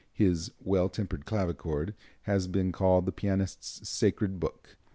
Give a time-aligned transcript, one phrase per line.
[0.13, 1.93] His "Well Tempered Clavichord"
[2.23, 4.75] has been called the pianist's Sacred Book.